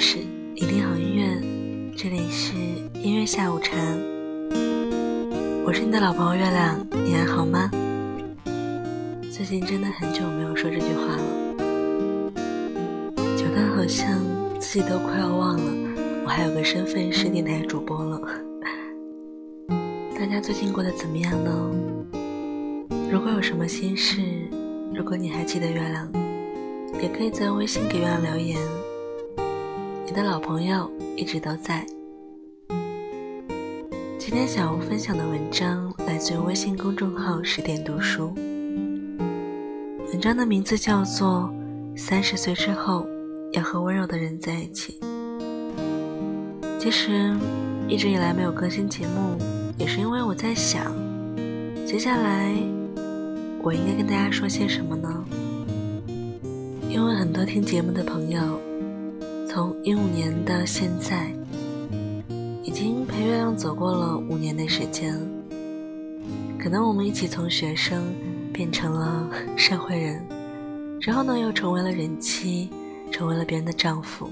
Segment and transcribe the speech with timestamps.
[0.00, 0.16] 是，
[0.54, 1.92] 一定好音乐。
[1.94, 2.54] 这里是
[3.02, 3.76] 音乐下午茶，
[5.62, 7.70] 我是你的老朋友月亮，你还好吗？
[9.30, 11.22] 最近真的很久没有说这句话了，
[13.36, 14.18] 久到好像
[14.58, 15.70] 自己都快要忘了，
[16.24, 18.18] 我还有个身份是电台主播了。
[20.18, 21.70] 大家最近过得怎么样呢？
[23.12, 24.22] 如果有什么心事，
[24.94, 26.10] 如果你还记得月亮，
[27.02, 28.56] 也可以在微信给月亮留言。
[30.10, 31.86] 你的老朋友一直都在。
[34.18, 38.34] 今天想要分享的文章来自于微信公众号十点读书。
[40.08, 41.48] 文章的名字叫做
[41.96, 43.06] 《三十岁之后
[43.52, 44.98] 要和温柔的人在一起》。
[46.80, 47.32] 其实
[47.86, 49.38] 一直以来没有更新节目，
[49.78, 50.92] 也是因为我在想，
[51.86, 52.52] 接下来
[53.62, 55.24] 我应该跟大家说些什么呢？
[56.88, 58.60] 因为很多听节目的朋友，
[59.52, 61.28] 从一五年到现在。
[62.62, 65.12] 已经陪月亮走过了五年的时间，
[66.56, 68.14] 可能我们一起从学生
[68.52, 70.24] 变成了社会人，
[71.00, 72.70] 之后呢又成为了人妻，
[73.10, 74.30] 成为了别人的丈夫，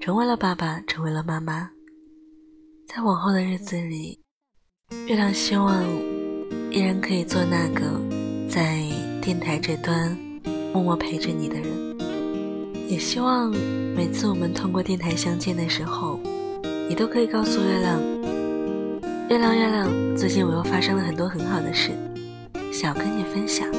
[0.00, 1.68] 成为了爸爸，成为了妈妈。
[2.86, 4.20] 在往后的日子里，
[5.08, 5.84] 月亮希望
[6.70, 8.00] 依然可以做那个
[8.48, 8.84] 在
[9.20, 10.16] 电台这端
[10.72, 11.87] 默默陪着你的人，
[12.88, 13.50] 也希望
[13.94, 16.18] 每次我们通过电台相见的时候。
[16.88, 18.00] 你都可以告诉月亮，
[19.28, 21.90] 月亮月亮，最近我又发生了很多很好的事，
[22.72, 23.70] 想要跟你分享。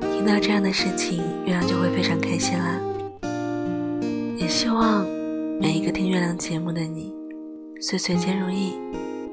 [0.00, 2.80] 听到这样的事情，月亮就会非常开心啦。
[4.36, 5.04] 也希望
[5.60, 7.12] 每一个听月亮节目的你，
[7.80, 8.74] 岁岁皆如意，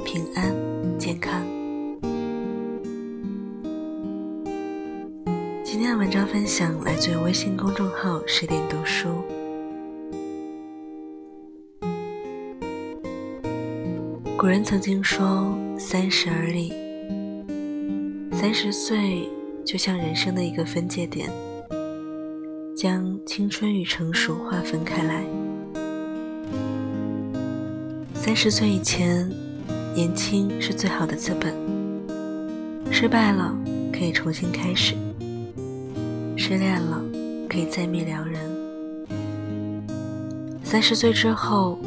[0.03, 0.51] 平安
[0.97, 1.43] 健康。
[5.75, 9.09] 今天的文章分享来自于微信公众号十点读书。
[14.37, 16.71] 古人曾经说：“三十而立。”
[18.31, 19.27] 三十岁
[19.65, 21.29] 就像人生的一个分界点，
[22.73, 25.25] 将青春与成熟划分开来。
[28.13, 29.29] 三十岁以前，
[29.93, 31.53] 年轻是最好的资本。
[32.89, 33.53] 失败了
[33.91, 34.95] 可以重新开始，
[36.37, 37.03] 失恋了
[37.49, 38.39] 可以再觅良人。
[40.63, 41.79] 三十岁之后，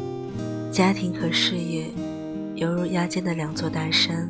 [0.72, 1.90] 家庭和事业。
[2.54, 4.28] 犹如压肩的两座大山，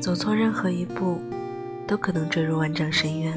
[0.00, 1.18] 走错任何一步，
[1.86, 3.32] 都可能坠入万丈深渊。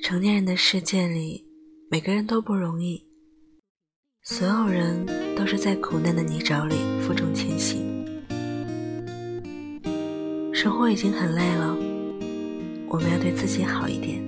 [0.00, 1.44] 成年人的世界里，
[1.90, 3.02] 每个人都不容易，
[4.22, 5.04] 所有人
[5.34, 7.87] 都是在苦难的泥沼里负重前行。
[10.60, 11.76] 生活已经很累了，
[12.88, 14.20] 我们要对自己好一点。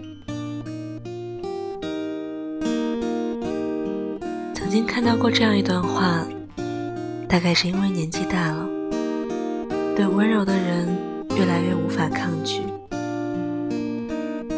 [4.55, 6.25] 曾经看到过这样一段话，
[7.29, 8.69] 大概是因为年纪大了，
[9.97, 10.97] 对温柔的人
[11.37, 12.63] 越来越无法抗拒。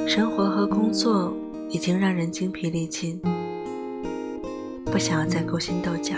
[0.06, 1.34] 生活和工作
[1.70, 3.18] 已经让人精疲力尽，
[4.84, 6.16] 不想要再勾心斗角，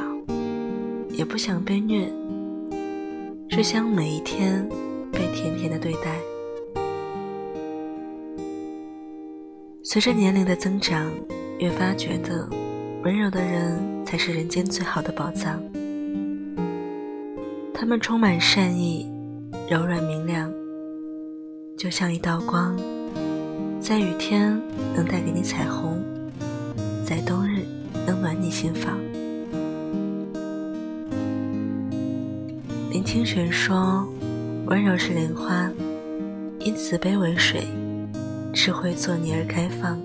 [1.11, 2.13] 也不想被虐，
[3.49, 4.69] 只想每一天
[5.15, 6.19] 被甜甜的对待。
[9.83, 11.11] 随着年龄的增长，
[11.59, 12.49] 越发觉得。
[13.05, 15.63] 温柔的人才是人间最好的宝藏。
[17.75, 19.07] 他们充满善意，
[19.69, 20.51] 柔软明亮，
[21.77, 22.75] 就像一道光，
[23.79, 24.59] 在雨天
[24.97, 26.03] 能带给你彩虹，
[27.05, 27.59] 在冬日
[28.07, 28.99] 能暖你心房。
[32.91, 34.09] 林清玄说
[34.67, 35.71] ：“温柔是莲花，
[36.61, 37.67] 因慈悲为水，
[38.55, 40.01] 智慧作泥而开放。”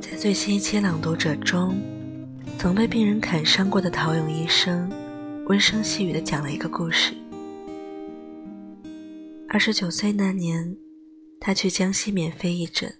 [0.00, 1.76] 在最新一期朗读者中，
[2.58, 4.88] 曾被病人砍伤过的陶勇医生，
[5.46, 7.12] 温声细语地讲了一个故事。
[9.48, 10.76] 二十九岁那年，
[11.40, 12.94] 他去江西免费义诊，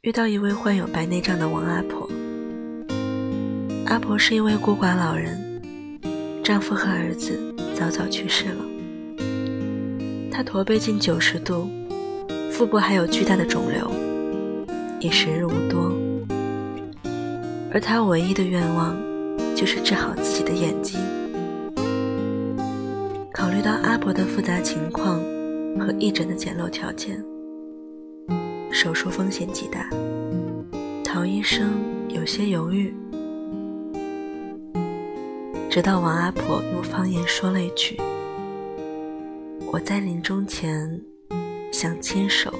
[0.00, 2.08] 遇到一位患有白内障的王阿婆。
[3.84, 5.60] 阿婆是一位孤寡老人，
[6.42, 8.64] 丈夫和儿子早早去世了。
[10.30, 11.68] 她驼背近九十度，
[12.50, 13.90] 腹部还有巨大的肿瘤。
[14.98, 15.94] 已时日无多，
[17.70, 18.96] 而他唯一的愿望
[19.54, 20.98] 就是治好自己的眼睛。
[23.30, 25.20] 考虑到阿婆的复杂情况
[25.78, 27.22] 和义诊的简陋条件，
[28.72, 29.90] 手术风险极大，
[31.04, 31.72] 陶医生
[32.08, 32.94] 有些犹豫。
[35.76, 38.00] 直到王阿婆用方言说了一句
[39.70, 40.98] ：“我在临终前
[41.70, 42.50] 想亲手。”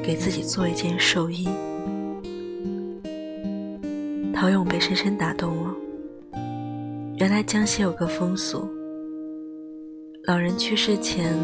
[0.00, 1.48] 给自己做一件寿衣。
[4.32, 5.74] 陶勇被深深打动了。
[7.16, 8.68] 原来江西有个风俗，
[10.26, 11.36] 老人去世前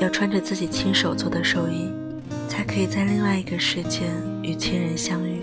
[0.00, 1.92] 要穿着自己亲手做的寿衣，
[2.48, 4.06] 才可以在另外一个世界
[4.42, 5.42] 与亲人相遇。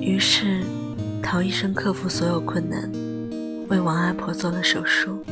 [0.00, 0.62] 于是，
[1.22, 2.90] 陶医生克服所有困难，
[3.68, 5.24] 为王阿婆做了手术，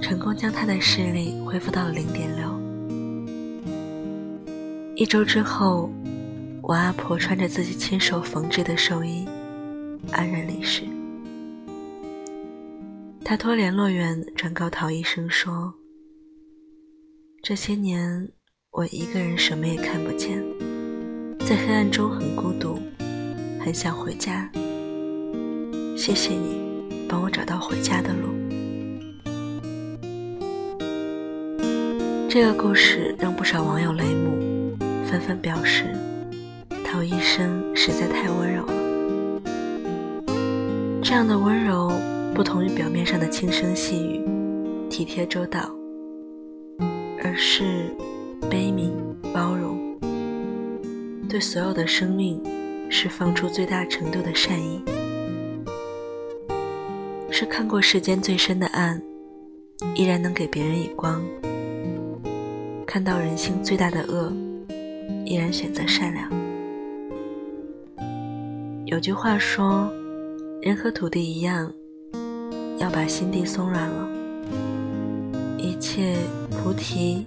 [0.00, 2.60] 成功将她的视力恢复到了零点六。
[4.94, 5.90] 一周之后。
[6.68, 9.24] 王阿婆穿着自己亲手缝制的寿衣，
[10.10, 10.82] 安然离世。
[13.24, 15.72] 他托联络员转告陶医生说
[17.40, 18.28] ：“这些年
[18.72, 20.42] 我一个人什么也看不见，
[21.38, 22.80] 在黑暗中很孤独，
[23.60, 24.50] 很想回家。
[25.96, 26.60] 谢谢你，
[27.08, 28.28] 帮我找到回家的路。”
[32.28, 35.96] 这个故事让不少网友泪目，纷纷表示。
[36.84, 38.72] 陶医生实在太温柔了，
[41.02, 41.92] 这样的温柔
[42.34, 44.22] 不同于表面上的轻声细语、
[44.88, 45.70] 体贴周到，
[47.22, 47.90] 而是
[48.48, 48.92] 悲悯
[49.34, 49.98] 包容，
[51.28, 52.40] 对所有的生命
[52.88, 54.80] 释放出最大程度的善意，
[57.38, 58.98] 是看过世间最深的暗，
[59.94, 61.20] 依然能给别人以光；
[62.86, 64.32] 看到人性最大的恶，
[65.26, 66.30] 依然选择善良。
[68.86, 69.92] 有句话说
[70.64, 71.70] ：“人和土地一样，
[72.78, 74.08] 要把心地松软了，
[75.58, 76.16] 一切
[76.50, 77.26] 菩提、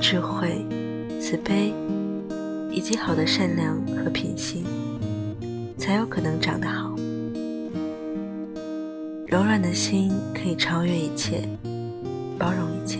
[0.00, 0.64] 智慧、
[1.20, 1.74] 慈悲，
[2.70, 4.64] 以及好的善良和品性，
[5.76, 6.96] 才有可能长得好。
[9.30, 11.46] 柔软的心可以超越一切，
[12.38, 12.98] 包容一切。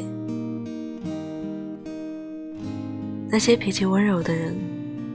[3.31, 4.55] 那些脾气温柔的人，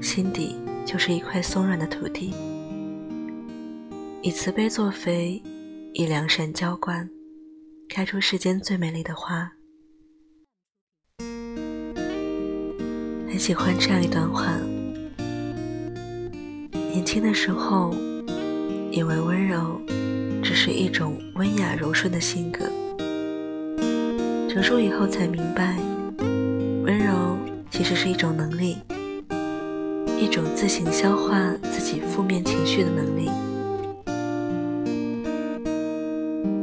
[0.01, 2.33] 心底就是一块松软的土地。”
[4.23, 5.39] 以慈悲作肥，
[5.93, 7.07] 以良善浇灌，
[7.87, 9.51] 开出世间最美丽的花。
[13.27, 14.57] 很喜欢这样一段话：
[16.91, 17.93] 年轻的时候，
[18.91, 19.79] 以为温柔
[20.65, 22.63] 是一种温雅柔顺的性格；
[24.47, 25.75] 成熟以后才明白，
[26.85, 27.37] 温柔
[27.69, 28.77] 其实是一种能力，
[30.17, 33.29] 一种自行消化自己负面情绪的能力。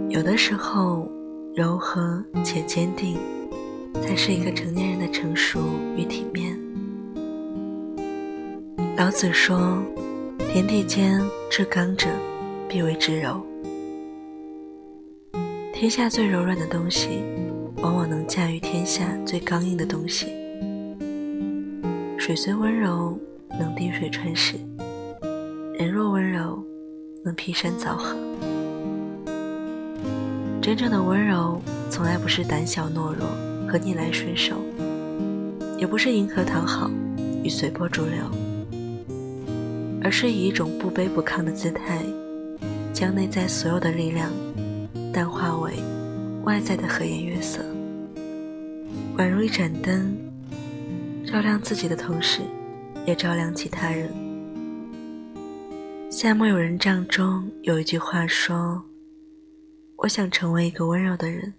[0.09, 1.07] 有的时候，
[1.55, 3.19] 柔和且坚定，
[4.01, 5.61] 才是一个成年人的成熟
[5.95, 6.59] 与体面。
[8.97, 9.85] 老子说
[10.51, 11.21] ：“天地间
[11.51, 12.09] 至刚者，
[12.67, 13.39] 必为之柔。”
[15.81, 17.23] 天下最柔软的东西，
[17.77, 20.27] 往往能驾驭天下最刚硬的东西。
[22.19, 23.19] 水虽温柔，
[23.59, 24.59] 能滴水穿石；
[25.79, 26.63] 人若温柔，
[27.25, 28.15] 能劈山凿河。
[30.61, 33.27] 真正的温柔，从来不是胆小懦弱
[33.67, 34.57] 和逆来顺受，
[35.79, 36.91] 也不是迎合讨好
[37.43, 38.23] 与随波逐流，
[40.05, 42.03] 而是以一种不卑不亢的姿态，
[42.93, 44.31] 将内在所有的力量
[45.13, 45.75] 淡化为
[46.45, 47.65] 外在的和颜悦色，
[49.17, 50.17] 宛如一盏灯，
[51.27, 52.41] 照亮自己的同时，
[53.07, 54.09] 也照亮其他人。
[56.11, 58.83] 夏目友人帐中有一句话说。
[60.03, 61.53] 我想成为一个温柔的人，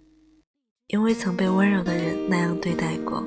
[0.88, 3.24] 因为曾被温柔的人那样对待过，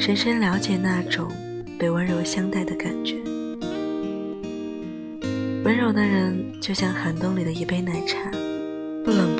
[0.00, 1.30] 深深了解那种
[1.78, 3.14] 被温柔相待的感觉。
[5.64, 8.18] 温柔的人就像寒冬里的一杯奶茶，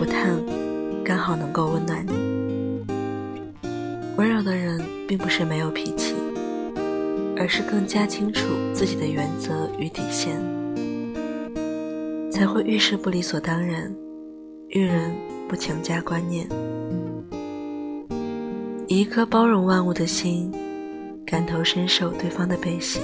[0.06, 2.12] 不冷不烫，刚好能够温暖你。
[4.16, 6.14] 温柔的人并不是没有脾气，
[7.36, 10.40] 而是更加清楚自己的原则与底线，
[12.30, 13.92] 才会遇事不理所当然。
[14.68, 15.12] 遇人
[15.48, 16.46] 不强加观念，
[18.86, 20.52] 以一颗包容万物的心，
[21.24, 23.00] 感同身受对方的悲喜，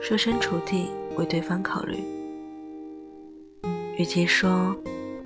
[0.00, 1.98] 设身处地为对方考虑。
[3.98, 4.74] 与其说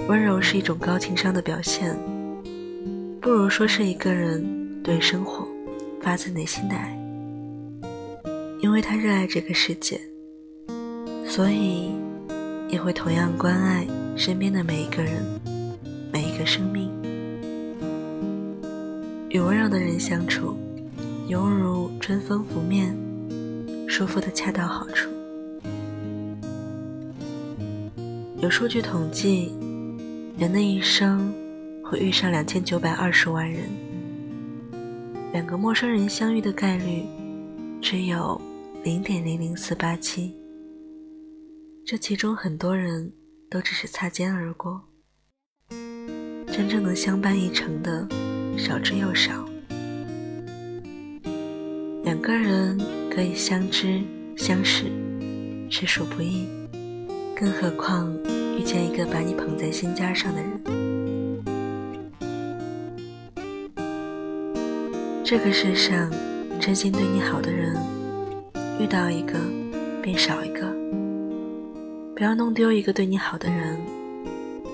[0.07, 1.97] 温柔是一种高情商的表现，
[3.23, 4.45] 不如说是一个人
[4.83, 5.49] 对生活
[6.03, 6.95] 发自内心的爱。
[8.61, 9.99] 因为他热爱这个世界，
[11.27, 11.91] 所以
[12.69, 13.87] 也会同样关爱。
[14.17, 15.25] 身边的每一个人，
[16.13, 16.89] 每一个生命，
[19.31, 20.55] 与温柔的人相处，
[21.29, 22.95] 犹如春风拂面，
[23.89, 25.09] 舒服的恰到好处。
[28.41, 29.53] 有数据统计，
[30.37, 31.33] 人的一生
[31.85, 33.71] 会遇上两千九百二十万人，
[35.33, 37.07] 两个陌生人相遇的概率
[37.81, 38.41] 只有
[38.83, 40.35] 零点零零四八七，
[41.87, 43.13] 这其中很多人
[43.49, 44.83] 都只是擦肩而过，
[46.49, 48.09] 真正能相伴一程的
[48.59, 49.49] 少之又少。
[52.03, 52.77] 两个人
[53.09, 54.03] 可以相知
[54.37, 54.87] 相识，
[55.71, 56.49] 实属不易，
[57.37, 58.13] 更何况
[58.65, 60.51] 见一个把你捧在心尖上的人。
[65.23, 66.11] 这个世上，
[66.61, 67.77] 真心对你好的人，
[68.81, 69.39] 遇到一个
[70.03, 70.67] 便少一个。
[72.15, 73.77] 不要弄丢一个对你好的人，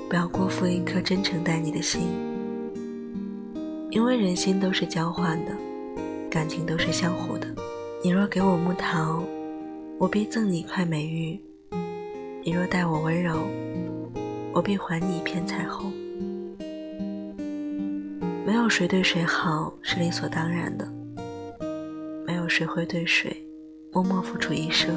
[0.09, 2.03] 不要辜负一颗真诚待你的心，
[3.91, 5.53] 因为人心都是交换的。
[6.31, 7.47] 感情都是相互的。
[8.05, 9.23] 你若给我木桃，
[9.99, 11.41] 我必赠你一块美玉；
[12.45, 13.39] 你若待我温柔，
[14.53, 15.93] 我必还你一片彩虹。
[18.45, 20.87] 没有谁对谁好是理所当然的，
[22.27, 23.45] 没有谁会对谁
[23.93, 24.91] 默默付出一生。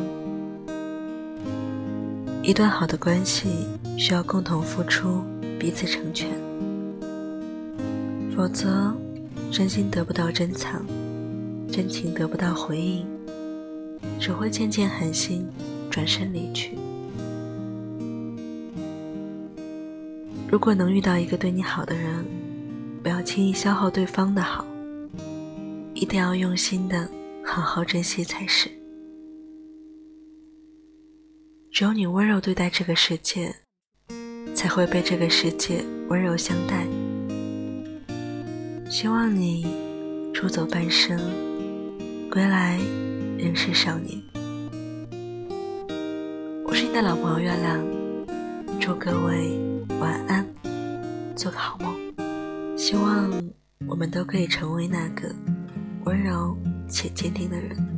[2.41, 3.67] 一段好的关系
[3.97, 5.23] 需要共同付出，
[5.59, 6.29] 彼此成全，
[8.35, 8.93] 否则
[9.51, 10.85] 真心得不到珍藏。
[11.71, 13.03] 真情得不到回应，
[14.19, 15.47] 只会渐渐寒心，
[15.89, 16.77] 转身离去。
[20.53, 22.23] 如果能遇到一个对你好的人，
[23.01, 24.63] 不要轻易消耗对方的好，
[25.95, 27.09] 一定要用心的
[27.43, 28.69] 好好珍惜才是。
[31.71, 33.51] 只有你温柔对待这个世界，
[34.53, 36.85] 才会被这个世界温柔相待。
[38.87, 39.65] 希望你
[40.35, 41.19] 出走半生。
[42.29, 42.79] 归来
[43.39, 44.21] 仍是少年。
[46.63, 47.83] 我是你的老朋友月亮，
[48.79, 49.59] 祝各位
[49.99, 50.45] 晚安，
[51.35, 51.95] 做个好梦。
[52.77, 53.31] 希望
[53.87, 55.33] 我们都可以成为那个
[56.05, 56.57] 温柔
[56.89, 57.92] 且坚定的人。